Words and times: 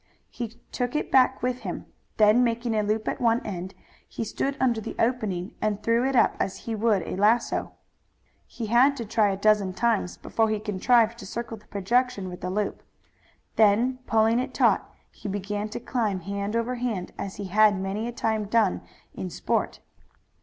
He 0.31 0.59
took 0.71 0.95
it 0.95 1.11
back 1.11 1.43
with 1.43 1.59
him. 1.59 1.85
Then 2.17 2.43
making 2.43 2.73
a 2.73 2.81
loop 2.81 3.07
at 3.07 3.21
one 3.21 3.39
end 3.45 3.75
he 4.09 4.23
stood 4.23 4.57
under 4.59 4.81
the 4.81 4.95
opening 4.97 5.53
and 5.61 5.83
threw 5.83 6.03
it 6.09 6.15
up 6.15 6.35
as 6.39 6.57
he 6.65 6.73
would 6.73 7.03
a 7.03 7.15
lasso. 7.15 7.73
He 8.47 8.65
had 8.65 8.97
to 8.97 9.05
try 9.05 9.29
a 9.29 9.37
dozen 9.37 9.73
times 9.73 10.17
before 10.17 10.49
he 10.49 10.59
contrived 10.59 11.19
to 11.19 11.27
circle 11.27 11.57
the 11.57 11.67
projection 11.67 12.29
with 12.29 12.41
the 12.41 12.49
loop. 12.49 12.81
Then 13.57 13.99
pulling 14.07 14.39
it 14.39 14.55
taut 14.55 14.91
he 15.11 15.27
began 15.29 15.69
to 15.69 15.79
climb 15.79 16.21
hand 16.21 16.55
over 16.55 16.73
hand 16.81 17.11
as 17.19 17.35
he 17.35 17.45
had 17.45 17.79
many 17.79 18.07
a 18.07 18.11
time 18.11 18.45
done 18.45 18.81
in 19.13 19.29
sport. 19.29 19.81